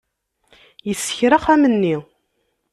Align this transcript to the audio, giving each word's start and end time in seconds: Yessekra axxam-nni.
Yessekra 0.87 1.35
axxam-nni. 1.37 1.95